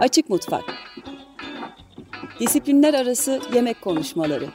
[0.00, 0.64] Açık Mutfak.
[2.40, 4.46] Disiplinler Arası Yemek Konuşmaları.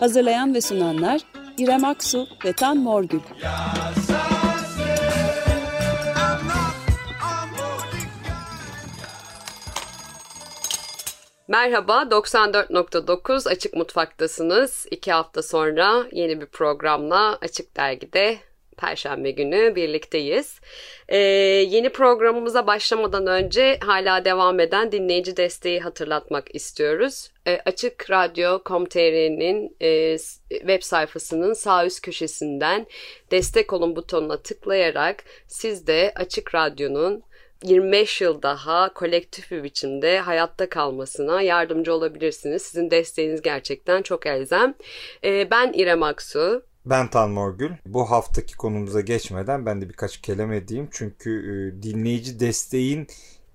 [0.00, 1.20] Hazırlayan ve sunanlar
[1.58, 3.20] İrem Aksu ve Tan Morgül.
[11.48, 14.86] Merhaba, 94.9 Açık Mutfak'tasınız.
[14.90, 18.38] İki hafta sonra yeni bir programla Açık Dergi'de
[18.76, 20.60] Perşembe günü birlikteyiz.
[21.08, 27.30] Ee, yeni programımıza başlamadan önce hala devam eden dinleyici desteği hatırlatmak istiyoruz.
[27.46, 30.18] Ee, Açık Radyo.com.tr'nin e,
[30.48, 32.86] web sayfasının sağ üst köşesinden
[33.30, 37.22] destek olun butonuna tıklayarak siz de Açık Radyo'nun
[37.64, 42.62] 25 yıl daha kolektif bir biçimde hayatta kalmasına yardımcı olabilirsiniz.
[42.62, 44.74] Sizin desteğiniz gerçekten çok elzem.
[45.24, 46.71] Ee, ben İrem Aksu.
[46.86, 47.70] Ben Tan Morgül.
[47.86, 50.88] Bu haftaki konumuza geçmeden ben de birkaç kelime edeyim.
[50.90, 53.06] Çünkü e, dinleyici desteğin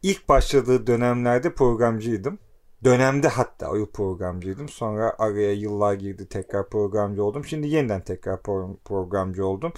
[0.03, 2.39] ilk başladığı dönemlerde programcıydım.
[2.83, 4.69] Dönemde hatta o programcıydım.
[4.69, 7.45] Sonra araya yıllar girdi tekrar programcı oldum.
[7.45, 8.41] Şimdi yeniden tekrar
[8.85, 9.73] programcı oldum.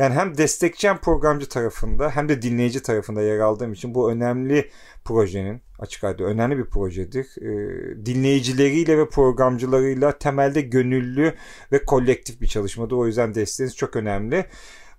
[0.00, 4.70] Yani hem destekçi programcı tarafında hem de dinleyici tarafında yer aldığım için bu önemli
[5.04, 7.26] projenin açık radyo önemli bir projedir.
[7.42, 11.34] E, dinleyicileriyle ve programcılarıyla temelde gönüllü
[11.72, 12.96] ve kolektif bir çalışmadır.
[12.96, 14.44] O yüzden desteğiniz çok önemli.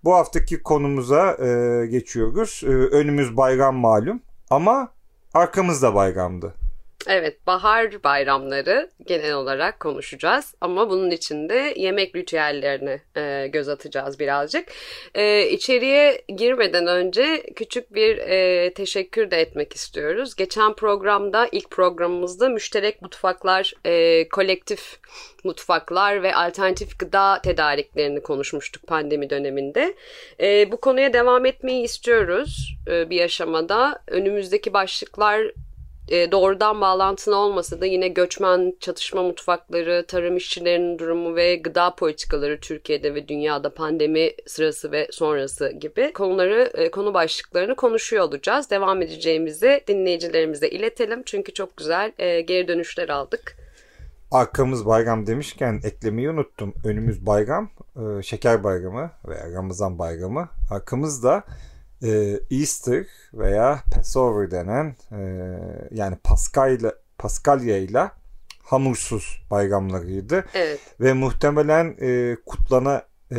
[0.04, 2.62] Bu haftaki konumuza e, geçiyoruz.
[2.64, 4.94] E, önümüz bayram malum ama
[5.34, 6.61] arkamızda bayramdı.
[7.08, 14.68] Evet, bahar bayramları genel olarak konuşacağız ama bunun içinde yemek ritüellerine e, göz atacağız birazcık.
[15.16, 20.36] E, içeriye girmeden önce küçük bir e, teşekkür de etmek istiyoruz.
[20.36, 25.00] Geçen programda, ilk programımızda müşterek mutfaklar, e, kolektif
[25.44, 29.96] mutfaklar ve alternatif gıda tedariklerini konuşmuştuk pandemi döneminde.
[30.40, 34.04] E, bu konuya devam etmeyi istiyoruz e, bir aşamada.
[34.08, 35.52] Önümüzdeki başlıklar
[36.12, 42.60] e, doğrudan bağlantılı olmasa da yine göçmen çatışma mutfakları, tarım işçilerinin durumu ve gıda politikaları
[42.60, 48.70] Türkiye'de ve dünyada pandemi sırası ve sonrası gibi konuları, e, konu başlıklarını konuşuyor olacağız.
[48.70, 53.56] Devam edeceğimizi dinleyicilerimize iletelim çünkü çok güzel e, geri dönüşler aldık.
[54.32, 56.74] Arkamız bayram demişken eklemeyi unuttum.
[56.86, 57.70] Önümüz bayram,
[58.24, 60.50] şeker bayramı veya Ramazan bayramı.
[60.72, 61.44] Arkamızda
[62.04, 65.22] e, Easter veya Passover denen e,
[65.92, 68.12] yani Paskalya Paskalya ile
[68.64, 70.46] hamursuz bayramlarıydı.
[70.54, 70.80] Evet.
[71.00, 73.38] Ve muhtemelen e, kutlana e,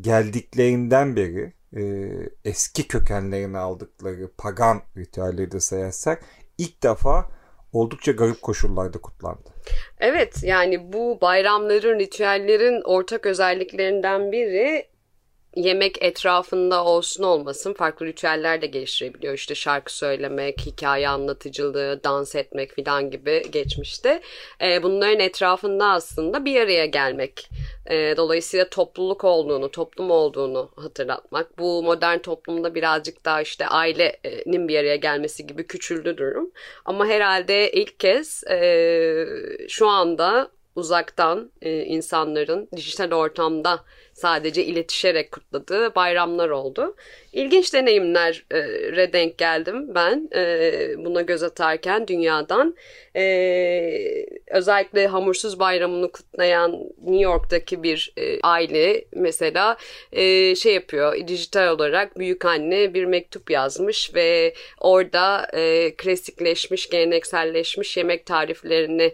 [0.00, 1.82] geldiklerinden beri e,
[2.44, 6.22] eski kökenlerini aldıkları pagan ritüelleri de sayarsak
[6.58, 7.28] ilk defa
[7.72, 9.50] oldukça garip koşullarda kutlandı.
[10.00, 14.93] Evet yani bu bayramların, ritüellerin ortak özelliklerinden biri
[15.56, 19.34] yemek etrafında olsun olmasın farklı ritüeller de geliştirebiliyor.
[19.34, 24.20] İşte şarkı söylemek, hikaye anlatıcılığı, dans etmek filan gibi geçmişte.
[24.62, 27.48] E, bunların etrafında aslında bir araya gelmek.
[27.90, 31.58] E, dolayısıyla topluluk olduğunu, toplum olduğunu hatırlatmak.
[31.58, 36.50] Bu modern toplumda birazcık daha işte ailenin bir araya gelmesi gibi küçüldü durum.
[36.84, 39.26] Ama herhalde ilk kez e,
[39.68, 46.96] şu anda uzaktan e, insanların dijital ortamda sadece iletişerek kutladığı bayramlar oldu.
[47.32, 52.76] İlginç deneyimlere denk geldim ben e, buna göz atarken dünyadan.
[53.16, 59.76] E, özellikle hamursuz bayramını kutlayan New York'taki bir e, aile mesela
[60.56, 65.46] şey yapıyor dijital olarak büyük anne bir mektup yazmış ve orada
[65.96, 69.12] klasikleşmiş gelenekselleşmiş yemek tariflerini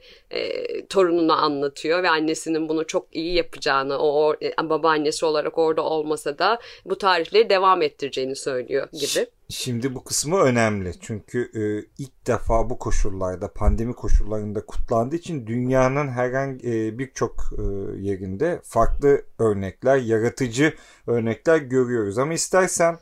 [0.89, 4.53] torununa anlatıyor ve annesinin bunu çok iyi yapacağını o e,
[4.91, 9.27] babaannesi olarak orada olmasa da bu tarifleri devam ettireceğini söylüyor gibi.
[9.49, 11.63] Şimdi bu kısmı önemli çünkü e,
[11.99, 17.63] ilk defa bu koşullarda pandemi koşullarında kutlandığı için dünyanın herhangi e, birçok e,
[18.01, 20.75] yerinde farklı örnekler, yaratıcı
[21.07, 22.19] örnekler görüyoruz.
[22.19, 22.99] Ama istersen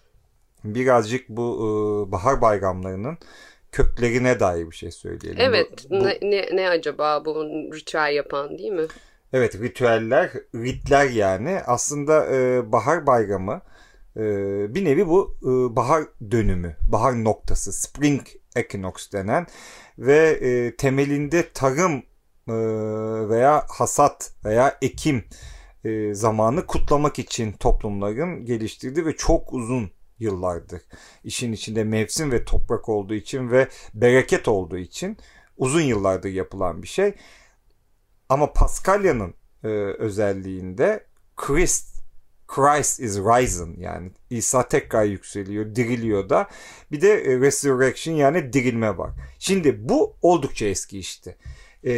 [0.64, 1.56] birazcık bu
[2.08, 3.18] e, bahar bayramlarının
[3.72, 5.40] köklerine dair bir şey söyleyelim.
[5.40, 5.86] Evet.
[5.90, 6.04] Bu, bu...
[6.04, 7.44] Ne, ne, ne acaba bu
[7.74, 8.86] ritüel yapan değil mi?
[9.32, 11.60] Evet ritüeller, ritler yani.
[11.66, 13.60] Aslında e, bahar bayramı
[14.16, 14.24] e,
[14.74, 18.20] bir nevi bu e, bahar dönümü, bahar noktası, spring
[18.56, 19.46] equinox denen
[19.98, 22.02] ve e, temelinde tarım
[22.48, 22.54] e,
[23.28, 25.24] veya hasat veya ekim
[25.84, 30.82] e, zamanı kutlamak için toplumların geliştirdiği ve çok uzun yıllardır
[31.24, 35.16] işin içinde mevsim ve toprak olduğu için ve bereket olduğu için
[35.56, 37.14] uzun yıllardır yapılan bir şey.
[38.28, 39.34] Ama Paskalya'nın
[39.64, 41.04] e, özelliğinde
[41.36, 41.98] Christ
[42.48, 46.48] Christ is risen yani İsa tekrar yükseliyor, diriliyor da.
[46.92, 49.10] Bir de e, resurrection yani dirilme var.
[49.38, 51.36] Şimdi bu oldukça eski işte.
[51.84, 51.92] E,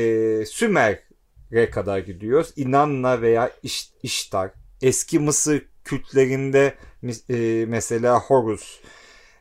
[0.47, 2.53] Sümer'e kadar gidiyoruz.
[2.56, 4.50] İnanna veya İş, İştar.
[4.83, 6.75] Eski Mısır kültlerinde
[7.31, 8.81] e, mesela Horus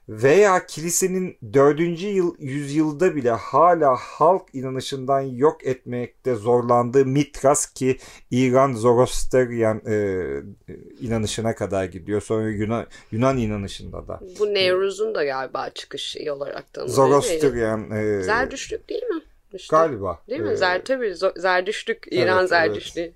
[0.10, 2.02] veya kilisenin 4.
[2.02, 7.98] yıl yüzyılda bile hala halk inanışından yok etmekte zorlandığı Mitras ki
[8.32, 10.26] İran Zoroastrian e,
[11.02, 12.22] inanışına kadar gidiyor.
[12.22, 14.20] Sonra Yunan, Yunan inanışında da.
[14.40, 16.96] Bu Nevruz'un da galiba çıkış olarak tanımlıyor.
[16.96, 17.92] Zoroastrian.
[17.92, 19.22] E, Zerdüştlük değil mi?
[19.54, 20.20] İşte, galiba.
[20.30, 20.52] Değil mi?
[20.52, 23.02] Ee, Zer, tabii Zerdüştlük, İran evet, Zerdüştlüğü.
[23.02, 23.14] Evet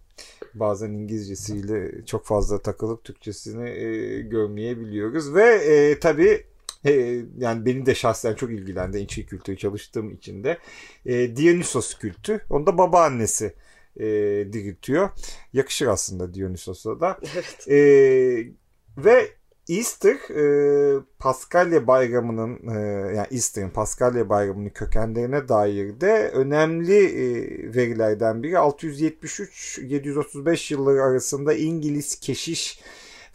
[0.54, 5.36] bazen İngilizcesiyle çok fazla takılıp Türkçesini e, görmeyebiliyoruz.
[5.36, 6.44] Ve e, tabii
[6.86, 10.58] e, yani beni de şahsen çok ilgilendi İnçi kültürü çalıştığım için de.
[11.06, 12.42] E, Dionysos kültü.
[12.50, 13.54] Onu da babaannesi
[13.98, 14.06] e,
[14.54, 15.10] diriltiyor.
[15.54, 17.20] Yakışır aslında Dionysos'a da.
[17.34, 17.68] Evet.
[17.68, 17.78] E,
[18.98, 19.28] ve
[19.70, 22.80] Easter e, Paskalya bayramının e,
[23.16, 27.26] yani Easter'ın Paskalya bayramının kökenlerine dair de önemli e,
[27.76, 32.80] verilerden biri 673-735 yılları arasında İngiliz keşiş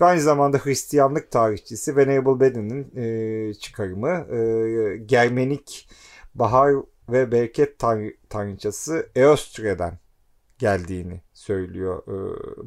[0.01, 5.89] ve aynı zamanda Hristiyanlık tarihçisi Venerable Beden'in e, çıkarımı e, Germenik
[6.35, 6.75] bahar
[7.09, 9.99] ve bereket tanrı, tanrıçası Eostre'den
[10.59, 12.03] geldiğini söylüyor.
[12.07, 12.17] E,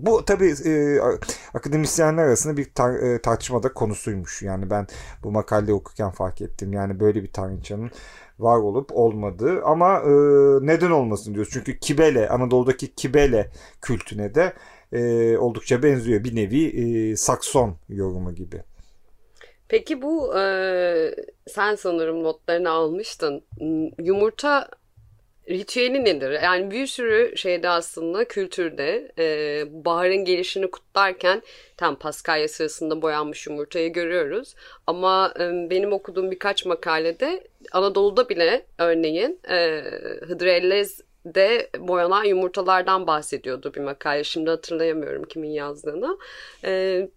[0.05, 0.99] bu tabi e,
[1.53, 4.41] akademisyenler arasında bir tar e, tartışmada konusuymuş.
[4.41, 4.87] Yani ben
[5.23, 6.73] bu makaleyi okurken fark ettim.
[6.73, 7.91] Yani böyle bir tanrıçanın
[8.39, 10.11] var olup olmadığı ama e,
[10.61, 11.51] neden olmasın diyoruz.
[11.53, 13.51] Çünkü Kibele, Anadolu'daki Kibele
[13.81, 14.53] kültüne de
[14.93, 16.23] e, oldukça benziyor.
[16.23, 18.63] Bir nevi e, Sakson yorumu gibi.
[19.67, 21.15] Peki bu e,
[21.47, 23.43] sen sanırım notlarını almıştın.
[23.99, 24.69] Yumurta
[25.49, 26.31] ritüeli nedir?
[26.31, 31.41] Yani bir sürü şeyde aslında kültürde e, baharın gelişini kutlarken
[31.77, 34.55] tam Paskalya sırasında boyanmış yumurtayı görüyoruz.
[34.87, 39.83] Ama e, benim okuduğum birkaç makalede Anadolu'da bile örneğin e,
[40.27, 44.23] Hıdrellez de boyanan yumurtalardan bahsediyordu bir makale.
[44.23, 46.17] Şimdi hatırlayamıyorum kimin yazdığını.
[46.65, 47.09] Ee,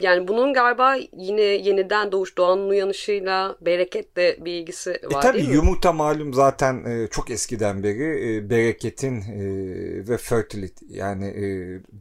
[0.00, 5.38] yani bunun galiba yine yeniden doğuş doğanın uyanışıyla bereketle bir ilgisi e, var e, tabii
[5.38, 5.54] değil mi?
[5.54, 11.44] yumurta malum zaten e, çok eskiden beri e, bereketin e, ve fertility yani e,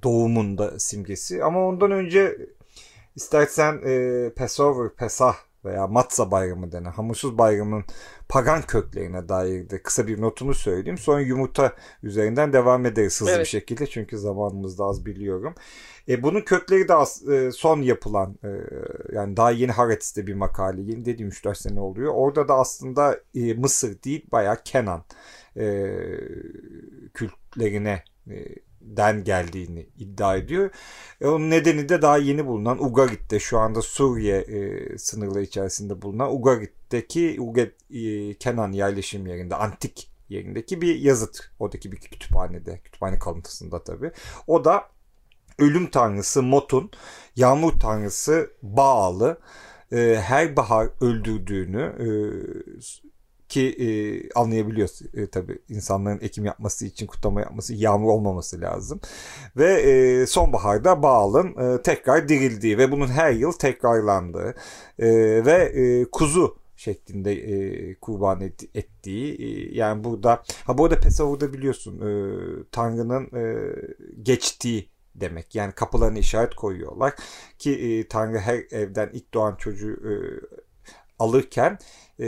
[0.04, 1.44] doğumun da simgesi.
[1.44, 2.38] Ama ondan önce
[3.16, 5.36] istersen e, Passover, Pesah
[5.66, 7.84] veya Matza bayramı denen hamursuz bayramın
[8.30, 10.98] pagan köklerine dair de kısa bir notumu söyleyeyim.
[10.98, 11.74] Sonra yumurta
[12.04, 13.40] üzerinden devam ederiz hızlı evet.
[13.40, 15.56] bir şekilde çünkü zamanımızda az biliyorum.
[16.10, 18.50] E, bunun kökleri de az, e, son yapılan e,
[19.16, 22.14] yani daha yeni Haaretz'te bir makale yeni dediğim 3-4 sene oluyor.
[22.16, 25.04] Orada da aslında e, Mısır değil bayağı Kenan
[25.58, 25.96] e,
[27.14, 28.36] kültlerine e,
[28.98, 30.70] den geldiğini iddia ediyor.
[31.22, 36.36] E, onun nedeni de daha yeni bulunan Ugarit'te şu anda Suriye e, sınırları içerisinde bulunan
[36.36, 41.52] Ugarit'teki Ugarit, e, Kenan yerleşim yerinde antik yerindeki bir yazıt.
[41.60, 44.12] Oradaki bir kütüphanede, kütüphane kalıntısında tabii.
[44.48, 44.84] O da
[45.60, 46.92] ölüm tanrısı Mot'un
[47.36, 49.38] yağmur tanrısı Baal'ı
[49.92, 52.08] e, her bahar öldürdüğünü e,
[53.50, 53.88] ki e,
[54.40, 59.00] anlayabiliyoruz e, tabii insanların ekim yapması için kutlama yapması yağmur olmaması lazım
[59.57, 64.56] ve e, sonbaharda Baal'ın e, tekrar dirildiği ve bunun her yıl tekrarlandığı
[65.00, 65.07] e,
[65.46, 71.54] ve e, kuzu şeklinde e, kurban et, ettiği e, yani burada ha bu arada Pesavur'da
[71.54, 72.09] biliyorsun e,
[72.71, 73.76] Tanrı'nın e,
[74.24, 75.56] geçtiği demek.
[75.56, 77.14] Yani kapılarına işaret koyuyorlar
[77.57, 80.14] ki e, Tanrı her evden ilk doğan çocuğu e,
[81.19, 81.80] alırken
[82.19, 82.28] e,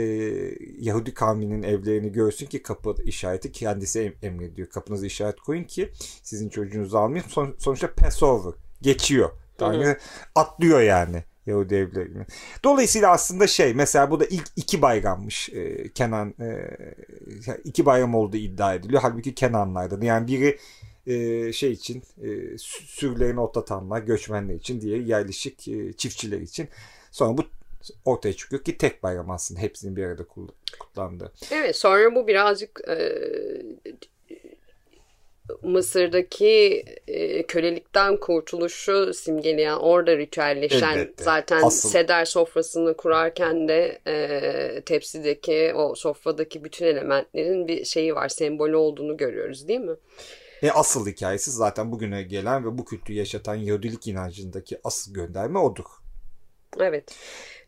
[0.78, 4.68] Yahudi kavminin evlerini görsün ki kapı işareti kendisi emrediyor.
[4.68, 5.90] Kapınıza işaret koyun ki
[6.22, 7.24] sizin çocuğunuzu almayın.
[7.28, 9.30] Son, sonuçta Passover geçiyor.
[9.58, 9.96] Hı-hı.
[10.34, 11.24] atlıyor yani.
[11.46, 12.26] Yahudi evlerini.
[12.64, 16.76] Dolayısıyla aslında şey mesela bu da ilk iki bayrammış e, Kenan e,
[17.64, 19.02] iki bayram olduğu iddia ediliyor.
[19.02, 20.58] Halbuki Kenanlardan yani biri
[21.06, 26.68] e, şey için e, sürülerini otlatanlar, göçmenler için diye yerleşik e, çiftçiler için.
[27.10, 27.44] Sonra bu
[28.04, 30.24] ortaya çıkıyor ki tek bayram aslında hepsinin bir arada
[30.78, 31.32] kutlandı.
[31.50, 33.12] Evet sonra bu birazcık e,
[35.62, 41.24] Mısır'daki e, kölelikten kurtuluşu simgeleyen orada ritüelleşen Elbette.
[41.24, 41.88] zaten Asıl.
[41.88, 49.16] seder sofrasını kurarken de e, tepsideki o sofradaki bütün elementlerin bir şeyi var sembolü olduğunu
[49.16, 49.96] görüyoruz değil mi?
[50.62, 55.84] E asıl hikayesi zaten bugüne gelen ve bu kültürü yaşatan Yahudilik inancındaki asıl gönderme odur.
[56.80, 57.14] Evet.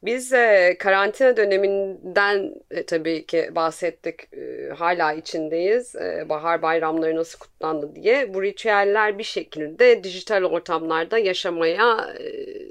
[0.05, 4.35] Biz e, karantina döneminden e, tabii ki bahsettik.
[4.35, 5.97] E, hala içindeyiz.
[5.97, 8.35] E, bahar bayramları nasıl kutlandı diye.
[8.35, 12.25] Bu ritüeller bir şekilde dijital ortamlarda yaşamaya e,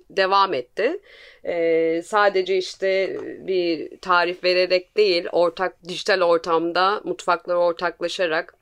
[0.09, 0.99] devam etti.
[1.45, 8.53] E, sadece işte bir tarif vererek değil, ortak dijital ortamda mutfakları ortaklaşarak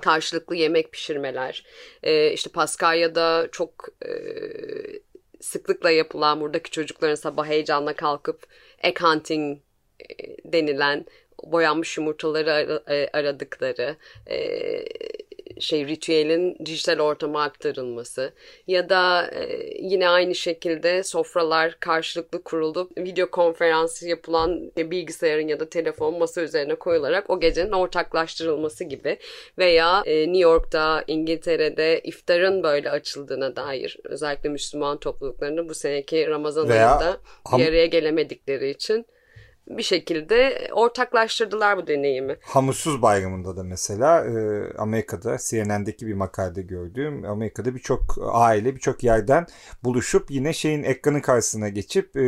[0.00, 1.64] karşılıklı yemek pişirmeler,
[2.02, 4.10] e, işte Paskalya'da çok e,
[5.40, 8.46] sıklıkla yapılan buradaki çocukların sabah heyecanla kalkıp
[8.82, 9.58] egg hunting
[10.00, 10.06] e,
[10.52, 11.06] denilen
[11.44, 14.36] boyanmış yumurtaları e, aradıkları e,
[15.60, 18.32] şey ritüelin dijital ortama aktarılması
[18.66, 19.30] ya da
[19.78, 26.74] yine aynı şekilde sofralar karşılıklı kurulup video konferansı yapılan bilgisayarın ya da telefon masa üzerine
[26.74, 29.18] koyularak o gecenin ortaklaştırılması gibi
[29.58, 36.90] veya New York'ta İngiltere'de iftarın böyle açıldığına dair özellikle Müslüman topluluklarında bu seneki Ramazan veya
[36.90, 37.20] ayında
[37.58, 39.06] bir araya gelemedikleri için
[39.78, 42.36] bir şekilde ortaklaştırdılar bu deneyimi.
[42.42, 48.00] Hamutsuz bayramında da mesela e, Amerika'da CNN'deki bir makalede gördüğüm Amerika'da birçok
[48.32, 49.46] aile birçok yerden
[49.84, 52.20] buluşup yine şeyin ekranın karşısına geçip e,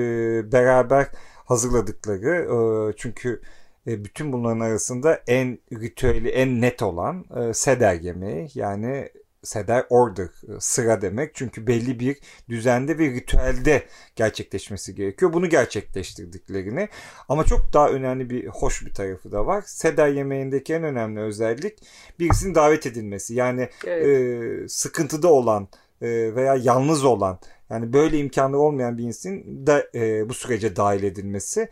[0.53, 1.07] beraber
[1.45, 2.57] hazırladıkları e,
[2.97, 3.41] çünkü
[3.87, 9.09] bütün bunların arasında en ritüeli en net olan seder yemeği yani
[9.43, 11.35] seder order sıra demek.
[11.35, 12.19] Çünkü belli bir
[12.49, 15.33] düzende ve ritüelde gerçekleşmesi gerekiyor.
[15.33, 16.89] Bunu gerçekleştirdiklerini
[17.29, 19.63] ama çok daha önemli bir hoş bir tarafı da var.
[19.67, 21.79] Seder yemeğindeki en önemli özellik
[22.19, 23.35] birisinin davet edilmesi.
[23.35, 24.07] Yani evet.
[24.07, 25.69] e, sıkıntıda olan
[26.01, 27.39] e, veya yalnız olan
[27.71, 31.69] yani böyle imkanı olmayan bir insanın da e, bu sürece dahil edilmesi.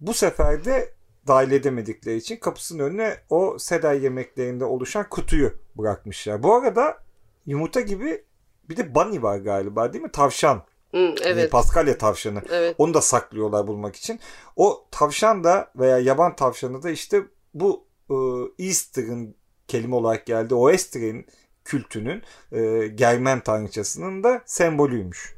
[0.00, 0.94] Bu sefer de
[1.26, 6.42] dahil edemedikleri için kapısının önüne o seder yemeklerinde oluşan kutuyu bırakmışlar.
[6.42, 7.03] Bu arada
[7.46, 8.24] yumurta gibi
[8.68, 10.10] bir de bunny var galiba değil mi?
[10.10, 10.62] Tavşan.
[10.90, 11.50] Hı, evet.
[11.50, 12.42] Paskalya tavşanı.
[12.50, 12.74] Evet.
[12.78, 14.20] Onu da saklıyorlar bulmak için.
[14.56, 17.22] O tavşan da veya yaban tavşanı da işte
[17.54, 18.14] bu e,
[18.64, 19.34] Easter'ın
[19.68, 20.54] kelime olarak geldi.
[20.54, 21.24] O Easter'ın
[21.64, 22.22] kültünün
[22.52, 25.34] e, Germen tanrıçasının da sembolüymüş.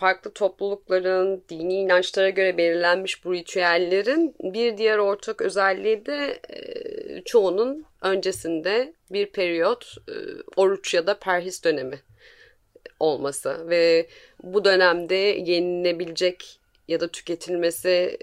[0.00, 6.40] Farklı toplulukların dini inançlara göre belirlenmiş bu ritüellerin bir diğer ortak özelliği de
[7.24, 9.94] çoğunun öncesinde bir periyot
[10.56, 12.00] oruç ya da perhis dönemi
[13.00, 14.06] olması ve
[14.42, 18.18] bu dönemde yenilebilecek ya da tüketilmesi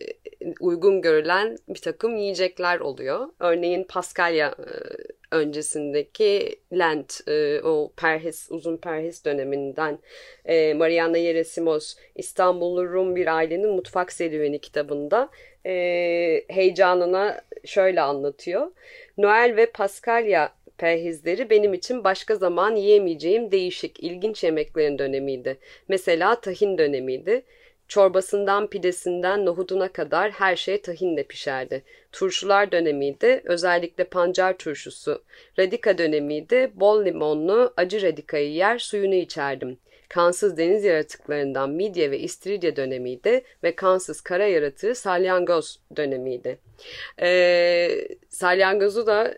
[0.59, 3.27] uygun görülen bir takım yiyecekler oluyor.
[3.39, 4.69] Örneğin Paskalya e,
[5.31, 7.21] öncesindeki Lent,
[7.63, 9.99] o perhis, uzun perhis döneminden
[10.75, 15.29] Mariana Yeresimos İstanbullu Rum bir ailenin mutfak serüveni kitabında
[16.49, 18.71] heyecanına şöyle anlatıyor.
[19.17, 25.57] Noel ve Paskalya perhizleri benim için başka zaman yiyemeyeceğim değişik, ilginç yemeklerin dönemiydi.
[25.87, 27.43] Mesela tahin dönemiydi.
[27.87, 31.83] Çorbasından pidesinden nohuduna kadar her şey tahinle pişerdi.
[32.11, 35.23] Turşular dönemiydi, özellikle pancar turşusu.
[35.59, 39.77] Radika dönemiydi, bol limonlu acı radikayı yer suyunu içerdim.
[40.09, 46.59] Kansız deniz yaratıklarından midye ve istiridye dönemiydi ve kansız kara yaratığı salyangoz dönemiydi.
[47.21, 49.37] Ee, salyangozu da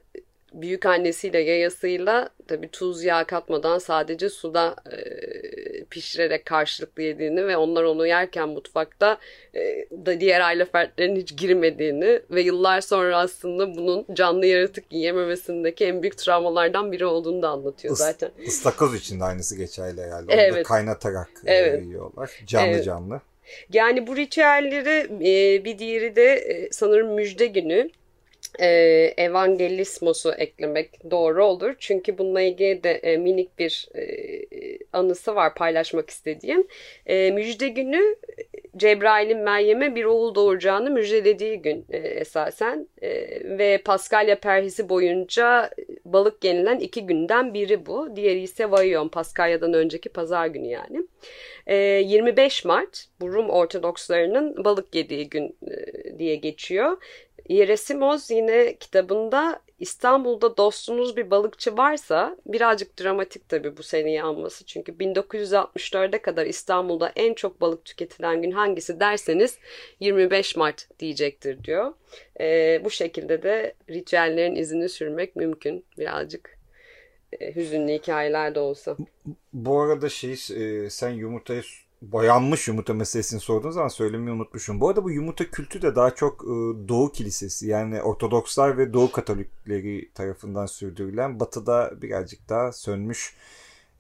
[0.54, 5.00] büyük annesiyle yayasıyla tabi tuz yağ katmadan sadece suda e,
[5.86, 9.18] pişirerek karşılıklı yediğini ve onlar onu yerken mutfakta
[9.56, 15.86] e, da diğer aile fertlerinin hiç girmediğini ve yıllar sonra aslında bunun canlı yaratık yiyememesindeki
[15.86, 18.32] en büyük travmalardan biri olduğunu da anlatıyor zaten.
[18.40, 20.34] Istakoz için de aynısı geçerli herhalde.
[20.34, 20.56] Onu evet.
[20.56, 21.86] da kaynatarak e, evet.
[21.86, 22.32] yiyorlar.
[22.46, 22.86] Canlı evet.
[22.86, 23.22] canlı.
[23.74, 27.90] Yani bu ritüelleri e, bir diğeri de e, sanırım müjde günü
[28.60, 28.68] e,
[29.18, 31.76] evangelismosu eklemek doğru olur.
[31.80, 34.06] Çünkü bununla ilgili de e, minik bir e,
[34.94, 36.68] anısı var paylaşmak istediğim.
[37.06, 38.16] E, müjde günü
[38.78, 43.10] Cebrail'in Meryem'e bir oğul doğuracağını müjdelediği gün e, esasen e,
[43.58, 45.70] ve Paskalya perhisi boyunca
[46.06, 48.16] balık yenilen iki günden biri bu.
[48.16, 51.04] Diğeri ise Vayon Paskalya'dan önceki pazar günü yani.
[51.68, 56.98] E, 25 Mart bu Rum Ortodokslarının balık yediği gün e, diye geçiyor
[57.50, 64.66] Yeresimoz yine kitabında İstanbul'da dostunuz bir balıkçı varsa birazcık dramatik tabii bu seneyi anması.
[64.66, 69.58] Çünkü 1964'e kadar İstanbul'da en çok balık tüketilen gün hangisi derseniz
[70.00, 71.94] 25 Mart diyecektir diyor.
[72.40, 76.58] E, bu şekilde de ritüellerin izini sürmek mümkün birazcık
[77.40, 78.98] e, hüzünlü hikayeler de olsa.
[79.54, 81.64] Bu arada şey e, sen yumurtayı
[82.02, 84.82] boyanmış yumurta meselesini sorduğunuz zaman söylemeyi unutmuşum.
[84.82, 86.48] Bu arada bu yumurta kültü de daha çok e,
[86.88, 93.36] Doğu Kilisesi yani Ortodokslar ve Doğu Katolikleri tarafından sürdürülen batıda birazcık daha sönmüş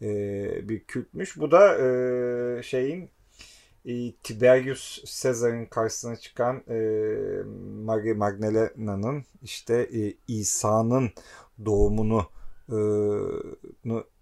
[0.01, 1.37] e, bir kültmüş.
[1.37, 3.09] Bu da e, şeyin
[4.23, 6.77] Tiberius Caesar'ın karşısına çıkan e,
[7.85, 9.89] Maria Magdalena'nın işte
[10.27, 11.11] İsa'nın
[11.65, 12.27] doğumunu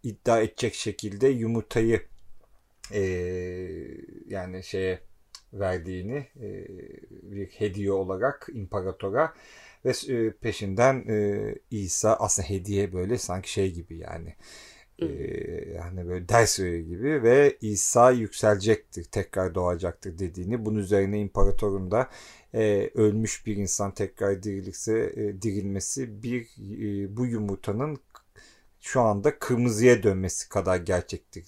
[0.04, 2.02] iddia edecek şekilde yumurtayı
[2.94, 3.02] e,
[4.28, 5.00] yani şeye
[5.54, 6.68] verdiğini e,
[7.10, 9.34] bir hediye olarak imparatora
[9.86, 14.36] ve e, peşinden e, İsa aslında hediye böyle sanki şey gibi yani
[15.00, 15.06] e,
[15.76, 22.10] yani böyle ders verir gibi ve İsa yükselecektir tekrar doğacaktır dediğini bunun üzerine imparatorun da
[22.54, 28.00] e, ölmüş bir insan tekrar dirilirse e, dirilmesi bir e, bu yumurtanın
[28.82, 31.46] şu anda kırmızıya dönmesi kadar gerçektir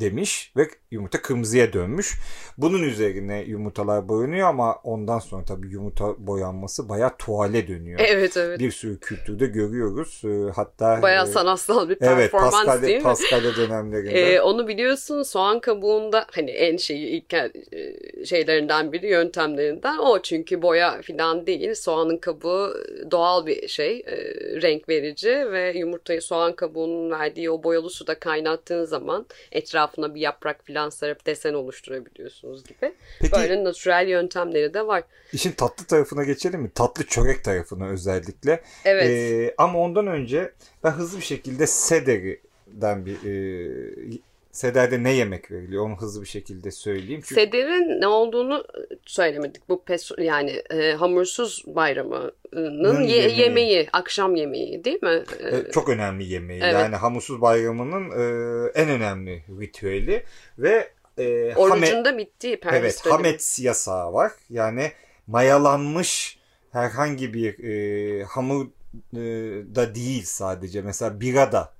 [0.00, 2.14] demiş ve yumurta kırmızıya dönmüş.
[2.58, 8.00] Bunun üzerine yumurtalar boyanıyor ama ondan sonra tabii yumurta boyanması bayağı tuvale dönüyor.
[8.16, 8.58] Evet evet.
[8.58, 10.22] Bir sürü kültürde görüyoruz.
[10.24, 13.02] E, hatta bayağı e, sanatsal bir performans evet, Paskalya, değil mi?
[13.02, 14.34] Paskalya dönemlerinde.
[14.34, 17.52] E, onu biliyorsun soğan kabuğunda hani en şeyi ilk e,
[18.24, 21.74] şeylerinden biri yöntemlerinden o çünkü boya filan değil.
[21.74, 22.74] Soğanın kabuğu
[23.10, 24.16] doğal bir şey, e,
[24.62, 30.64] renk verici ve yumurtayı soğan kabuğunun verdiği o boyalı suda kaynattığın zaman etrafına bir yaprak
[30.64, 32.94] filan sarıp desen oluşturabiliyorsunuz gibi.
[33.20, 35.04] Peki, Böyle natürel yöntemleri de var.
[35.32, 36.70] İşin tatlı tarafına geçelim mi?
[36.74, 38.62] Tatlı çörek tarafına özellikle.
[38.84, 39.06] Evet.
[39.06, 40.52] Ee, ama ondan önce
[40.84, 44.18] ben hızlı bir şekilde sederi'den bir e,
[44.56, 47.20] Seder'de ne yemek veriliyor onu hızlı bir şekilde söyleyeyim.
[47.24, 47.34] Çünkü...
[47.34, 48.64] Seder'in ne olduğunu
[49.06, 49.68] söylemedik.
[49.68, 53.40] Bu pes yani e, hamursuz bayramının ye- yemeği.
[53.40, 55.24] yemeği, akşam yemeği değil mi?
[55.40, 56.60] E, çok önemli yemeği.
[56.62, 56.74] Evet.
[56.74, 60.24] Yani hamursuz bayramının e, en önemli ritüeli
[60.58, 62.60] ve e, Orucunda hame- bitti.
[62.72, 64.32] Evet, hamet yasağı var.
[64.50, 64.92] Yani
[65.26, 66.38] mayalanmış
[66.72, 69.20] herhangi bir e, hamur e,
[69.74, 70.82] da değil sadece.
[70.82, 71.76] Mesela bira da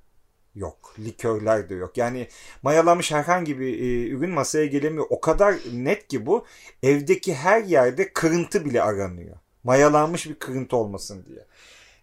[0.56, 0.94] yok.
[0.98, 1.96] Likörler de yok.
[1.96, 2.28] Yani
[2.62, 5.06] mayalanmış herhangi bir e, ürün masaya gelemiyor.
[5.10, 6.44] O kadar net ki bu.
[6.82, 9.36] Evdeki her yerde kırıntı bile aranıyor.
[9.64, 11.46] Mayalanmış bir kırıntı olmasın diye.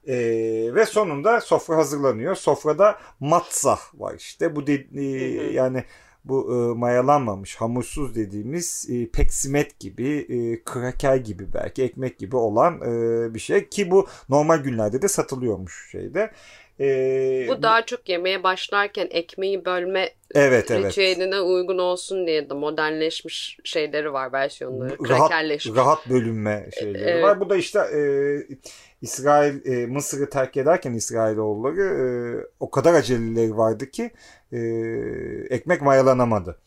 [0.08, 0.16] E,
[0.76, 2.36] ve sonunda sofra hazırlanıyor.
[2.36, 4.56] Sofrada matzah var işte.
[4.56, 5.04] Bu de, e,
[5.54, 5.84] yani
[6.26, 12.82] bu e, mayalanmamış, hamursuz dediğimiz e, peksimet gibi, e, kraker gibi belki ekmek gibi olan
[12.82, 16.32] e, bir şey ki bu normal günlerde de satılıyormuş şeyde.
[16.80, 20.86] Ee, bu daha çok yemeye başlarken ekmeği bölme evet, evet.
[20.86, 25.10] ritüeline uygun olsun diye de modernleşmiş şeyleri var versiyonları.
[25.10, 25.32] Rahat,
[25.76, 27.24] rahat bölünme şeyleri evet.
[27.24, 27.40] var.
[27.40, 28.02] Bu da işte e,
[29.04, 32.04] İsrail e, Mısır'ı terk ederken İsrailoğulları e,
[32.60, 34.12] o kadar aceleleri vardı ki
[34.52, 34.58] e,
[35.50, 36.58] ekmek mayalanamadı.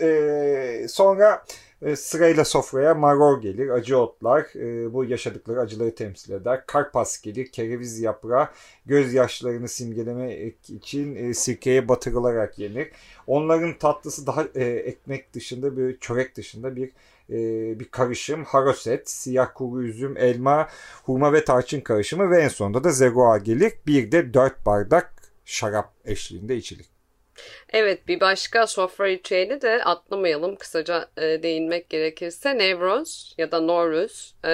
[0.00, 1.44] E, sonra
[1.82, 6.66] e, sırayla sofraya maror gelir, acı otlar, e, bu yaşadıkları acıları temsil eder.
[6.66, 8.48] Karpas gelir, kereviz yaprağı,
[8.86, 12.90] gözyaşlarını simgelemek için e, sirkeye batırılarak yenir.
[13.26, 16.90] Onların tatlısı daha e, ekmek dışında, bir çörek dışında bir
[17.30, 17.34] e,
[17.80, 18.44] bir karışım.
[18.44, 20.68] Haroset, siyah kuru üzüm, elma,
[21.04, 23.72] hurma ve tarçın karışımı ve en sonunda da zegoa gelir.
[23.86, 25.12] Bir de dört bardak
[25.44, 26.86] şarap eşliğinde içilir.
[27.72, 34.34] Evet bir başka sofra ritüeli de atlamayalım kısaca e, değinmek gerekirse Nevroz ya da Noruz
[34.44, 34.52] e,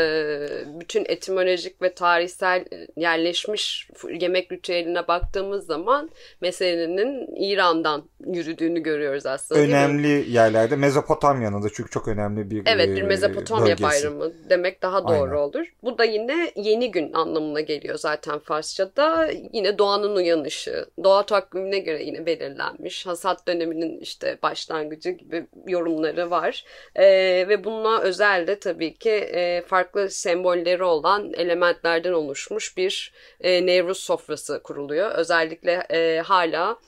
[0.81, 2.65] bütün etimolojik ve tarihsel
[2.97, 3.89] yerleşmiş
[4.21, 9.61] yemek ritüeline baktığımız zaman meselenin İran'dan yürüdüğünü görüyoruz aslında.
[9.61, 13.83] Önemli yerlerde Mezopotamya'nın da çünkü çok önemli bir Evet bir e, Mezopotamya bölgesi.
[13.83, 15.35] bayramı demek daha doğru Aynen.
[15.35, 15.67] olur.
[15.83, 19.31] Bu da yine yeni gün anlamına geliyor zaten Farsça'da.
[19.53, 26.65] Yine doğanın uyanışı, doğa takvimine göre yine belirlenmiş hasat döneminin işte başlangıcı gibi yorumları var.
[26.95, 27.05] E,
[27.49, 33.99] ve bununla özel de tabii ki e, farklı sembolleri olan elementlerden oluşmuş bir e, Nevruz
[33.99, 35.11] sofrası kuruluyor.
[35.11, 36.79] Özellikle e, hala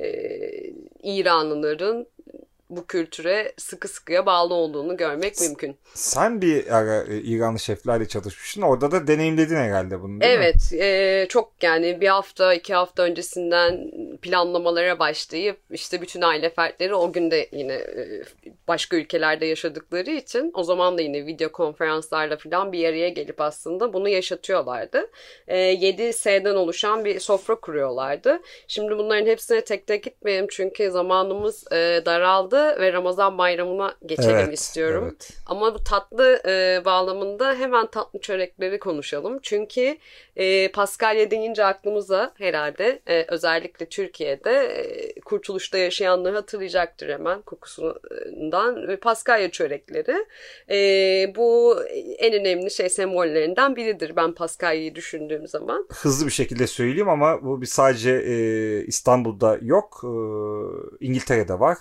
[0.00, 0.08] e,
[1.02, 2.06] İranlıların
[2.70, 5.76] bu kültüre sıkı sıkıya bağlı olduğunu görmek mümkün.
[5.94, 8.62] Sen bir ara e, İranlı şeflerle çalışmıştın.
[8.62, 10.78] Orada da deneyimledin herhalde bunu değil evet, mi?
[10.80, 13.90] E, çok yani bir hafta iki hafta öncesinden
[14.22, 18.22] planlamalara başlayıp işte bütün aile fertleri o gün de yine e,
[18.68, 23.92] başka ülkelerde yaşadıkları için o zaman da yine video konferanslarla falan bir araya gelip aslında
[23.92, 25.10] bunu yaşatıyorlardı.
[25.48, 28.40] E, 7 S'den oluşan bir sofra kuruyorlardı.
[28.68, 34.36] Şimdi bunların hepsine tek tek gitmeyelim çünkü zamanımız e, daraldı kaldı ve Ramazan bayramına geçelim
[34.36, 35.04] evet, istiyorum.
[35.06, 35.30] Evet.
[35.46, 39.38] Ama bu tatlı e, bağlamında hemen tatlı çörekleri konuşalım.
[39.42, 39.96] Çünkü
[40.36, 48.96] e, Paskalya deyince aklımıza herhalde e, özellikle Türkiye'de e, kurtuluşta yaşayanlar hatırlayacaktır hemen kokusundan ve
[48.96, 50.26] Paskalya çörekleri.
[50.70, 50.78] E,
[51.36, 51.76] bu
[52.18, 55.86] en önemli şey sembollerinden biridir ben Paskalya'yı düşündüğüm zaman.
[55.92, 58.36] Hızlı bir şekilde söyleyeyim ama bu bir sadece e,
[58.86, 60.00] İstanbul'da yok.
[60.04, 60.10] E,
[61.00, 61.78] İngiltere'de var.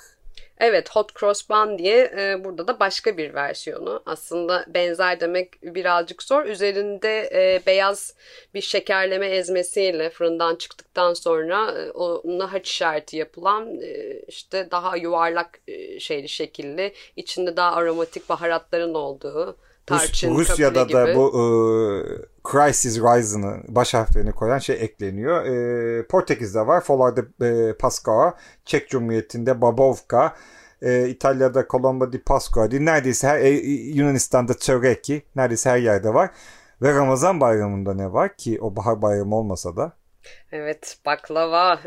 [0.57, 4.03] Evet Hot Cross Bun diye e, burada da başka bir versiyonu.
[4.05, 6.45] Aslında benzer demek birazcık zor.
[6.45, 8.13] Üzerinde e, beyaz
[8.53, 15.59] bir şekerleme ezmesiyle fırından çıktıktan sonra e, ona haç işareti yapılan e, işte daha yuvarlak
[15.67, 20.93] e, şeyli şekilli içinde daha aromatik baharatların olduğu tarçın, Rusya'da gibi.
[20.93, 25.45] da bu e, Crisis Rise'ını baş harflerini koyan şey ekleniyor.
[25.45, 26.81] E, Portekiz'de var.
[26.81, 28.38] Folar'da e, Pascua.
[28.65, 30.36] Çek Cumhuriyeti'nde Babovka.
[30.81, 32.65] E, İtalya'da Colombo di Pasqua.
[32.65, 35.23] Neredeyse her, e, Yunanistan'da Çöreki.
[35.36, 36.29] Neredeyse her yerde var.
[36.81, 39.93] Ve Ramazan bayramında ne var ki o bahar bayramı olmasa da
[40.51, 41.79] Evet baklava.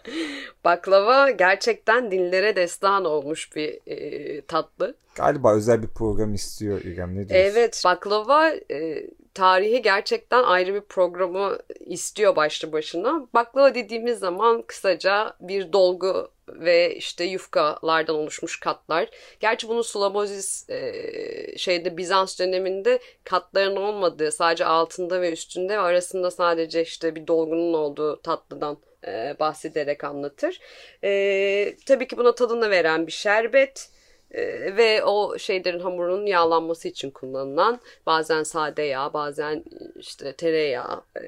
[0.64, 4.96] baklava gerçekten dillere destan olmuş bir e, tatlı.
[5.14, 7.34] Galiba özel bir program istiyor İrem ne diyorsun?
[7.34, 13.26] Evet baklava e, tarihi gerçekten ayrı bir programı istiyor başlı başına.
[13.34, 19.10] Baklava dediğimiz zaman kısaca bir dolgu ve işte yufkalardan oluşmuş katlar.
[19.40, 26.30] Gerçi bunu Slavozis e, şeyde Bizans döneminde katların olmadığı sadece altında ve üstünde ve arasında
[26.30, 30.60] sadece işte bir dolgunun olduğu tatlıdan e, bahsederek anlatır.
[31.04, 33.95] E, tabii ki buna tadını veren bir şerbet
[34.30, 39.64] ee, ve o şeylerin hamurun yağlanması için kullanılan bazen sade yağ bazen
[39.96, 41.22] işte tereyağı e,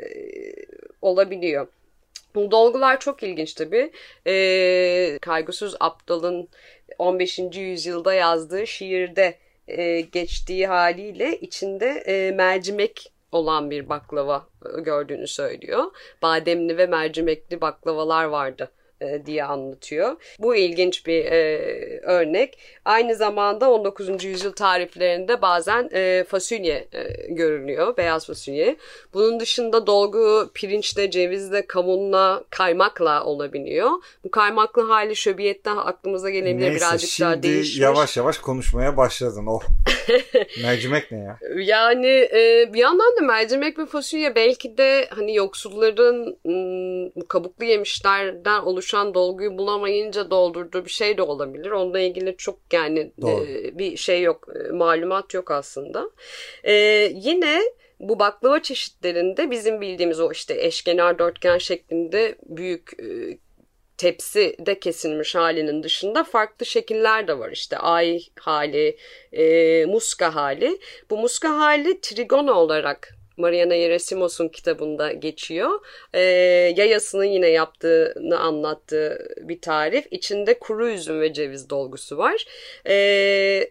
[1.03, 1.67] olabiliyor.
[2.35, 3.93] Bu dolgular çok ilginç tabii.
[4.27, 6.49] E, Kaygısız Aptal'ın
[6.99, 7.39] 15.
[7.39, 9.35] yüzyılda yazdığı şiirde
[9.69, 14.47] e, geçtiği haliyle içinde e, mercimek olan bir baklava
[14.79, 15.85] gördüğünü söylüyor.
[16.23, 18.88] Bademli ve mercimekli baklavalar vardı e,
[19.27, 20.17] diye anlatıyor.
[20.39, 21.59] Bu ilginç bir e,
[22.01, 22.59] örnek.
[22.85, 24.25] Aynı zamanda 19.
[24.25, 27.97] yüzyıl tariflerinde bazen e, fasulye e, görülüyor.
[27.97, 28.77] Beyaz fasulye.
[29.15, 33.91] Bunun dışında dolgu pirinçle, cevizle, kavunla, kaymakla olabiliyor.
[34.25, 36.71] Bu kaymaklı hali şöbiyetten aklımıza gelebilir.
[36.71, 37.79] Neyse, Birazcık daha değişmiş.
[37.79, 39.47] yavaş yavaş konuşmaya başladın.
[39.47, 39.63] Oh.
[40.63, 41.39] mercimek ne ya?
[41.57, 46.37] Yani e, bir yandan da mercimek ve fasulye belki de hani yoksulların
[47.17, 51.71] bu kabuklu yemişlerden oluşan dolguyu bulamayınca doldurduğu bir şey de olabilir.
[51.71, 56.11] Onunla ilgili çok yani e, bir şey yok, e, malumat yok aslında.
[56.65, 56.73] E,
[57.15, 57.63] yine
[58.01, 63.39] bu baklava çeşitlerinde bizim bildiğimiz o işte eşkenar dörtgen şeklinde büyük e,
[63.97, 67.51] tepsi de kesilmiş halinin dışında farklı şekiller de var.
[67.51, 68.97] İşte ay hali,
[69.33, 70.79] e, muska hali.
[71.11, 75.81] Bu muska hali trigona olarak Mariana Yerasimos'un kitabında geçiyor.
[76.15, 76.21] E,
[76.77, 80.07] yayasının yine yaptığını anlattığı bir tarif.
[80.11, 82.47] İçinde kuru üzüm ve ceviz dolgusu var.
[82.87, 82.95] E,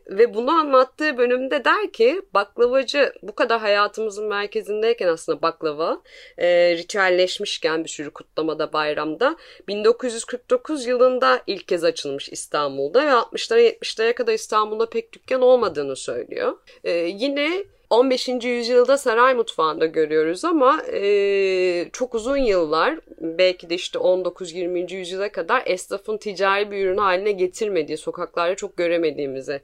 [0.09, 6.01] ve bunu anlattığı bölümde der ki baklavacı bu kadar hayatımızın merkezindeyken aslında baklava
[6.37, 14.13] e, ritüelleşmişken bir sürü kutlamada bayramda 1949 yılında ilk kez açılmış İstanbul'da ve 60'lara 70'lere
[14.13, 16.57] kadar İstanbul'da pek dükkan olmadığını söylüyor.
[16.83, 18.27] E, yine 15.
[18.43, 24.93] yüzyılda saray mutfağında görüyoruz ama e, çok uzun yıllar belki de işte 19-20.
[24.93, 29.61] yüzyıla kadar esnafın ticari bir ürün haline getirmediği sokaklarda çok göremediğimizi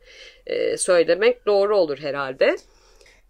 [0.47, 2.55] e, söylemek doğru olur herhalde.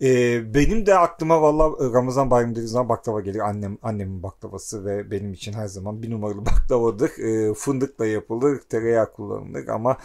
[0.02, 3.48] Ee, benim de aklıma valla Ramazan bayramı dediğim zaman baklava geliyor.
[3.48, 7.10] Annem, annemin baklavası ve benim için her zaman bir numaralı baklavadır.
[7.10, 9.98] Ee, fındıkla yapılır, tereyağı kullanılır ama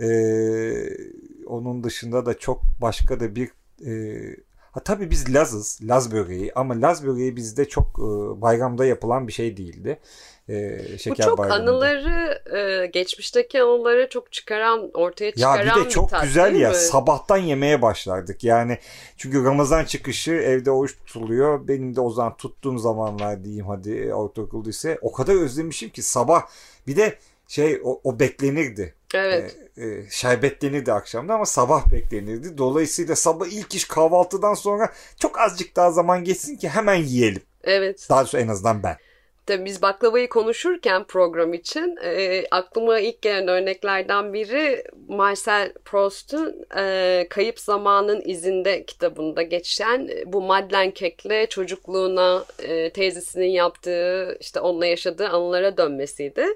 [0.00, 0.08] e,
[1.46, 3.50] onun dışında da çok başka da bir
[3.86, 3.90] e,
[4.72, 8.02] ha, tabii biz Lazız, Laz böreği ama Laz böreği bizde çok e,
[8.42, 9.98] bayramda yapılan bir şey değildi.
[10.48, 11.70] E, şeker Bu çok bayramında.
[11.70, 16.68] anıları, e, geçmişteki anıları çok çıkaran, ortaya çıkaran ya bir de çok tat, güzel ya
[16.70, 16.74] mi?
[16.76, 18.44] sabahtan yemeye başlardık.
[18.44, 18.78] Yani
[19.16, 21.68] çünkü Ramazan çıkışı evde oruç tutuluyor.
[21.68, 26.42] Benim de o zaman tuttuğum zamanlar diyeyim hadi ortaokulda ise o kadar özlemişim ki sabah
[26.86, 28.94] bir de şey o, o beklenirdi.
[29.14, 29.56] Evet.
[29.76, 32.58] E, e, şerbetlenirdi akşamda ama sabah beklenirdi.
[32.58, 37.42] Dolayısıyla sabah ilk iş kahvaltıdan sonra çok azıcık daha zaman geçsin ki hemen yiyelim.
[37.64, 38.06] Evet.
[38.10, 38.96] Daha doğrusu en azından ben.
[39.46, 47.26] Tabii biz baklavayı konuşurken program için e, aklıma ilk gelen örneklerden biri Marcel Proust'un e,
[47.30, 54.86] Kayıp Zamanın İzinde kitabında geçen e, bu Madeleine Kek'le çocukluğuna e, teyzesinin yaptığı işte onunla
[54.86, 56.46] yaşadığı anılara dönmesiydi.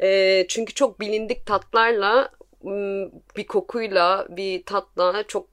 [0.00, 2.30] E, çünkü çok bilindik tatlarla
[3.36, 5.46] bir kokuyla, bir tatla çok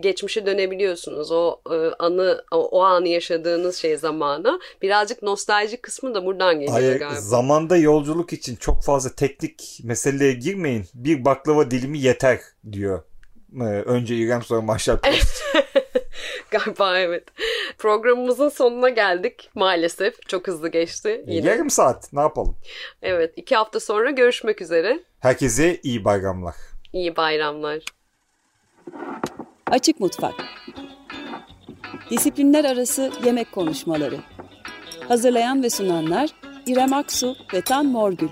[0.00, 1.32] geçmişe dönebiliyorsunuz.
[1.32, 1.60] O
[1.98, 4.60] anı, o anı yaşadığınız şey zamanı.
[4.82, 7.20] Birazcık nostaljik kısmı da buradan geliyor Hayır, galiba.
[7.20, 10.84] Zamanda yolculuk için çok fazla teknik meseleye girmeyin.
[10.94, 12.40] Bir baklava dilimi yeter
[12.72, 13.02] diyor.
[13.84, 14.98] Önce İrem sonra Maşal
[16.50, 17.24] Galiba evet.
[17.78, 20.28] Programımızın sonuna geldik maalesef.
[20.28, 21.24] Çok hızlı geçti.
[21.26, 21.48] Yine.
[21.48, 22.56] Yarım saat ne yapalım?
[23.02, 25.00] Evet iki hafta sonra görüşmek üzere.
[25.20, 26.54] Herkese iyi bayramlar.
[26.92, 27.78] İyi bayramlar.
[29.66, 30.34] Açık Mutfak
[32.10, 34.20] Disiplinler Arası Yemek Konuşmaları
[35.08, 36.30] Hazırlayan ve sunanlar
[36.66, 38.28] İrem Aksu ve Tan Morgül.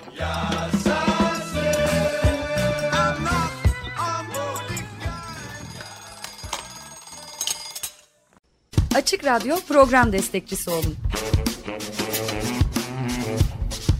[8.94, 10.96] Açık Radyo program destekçisi olun.